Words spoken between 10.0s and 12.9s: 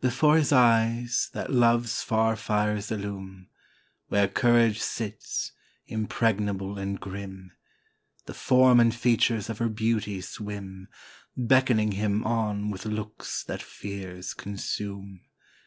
swim, Beckoning him on with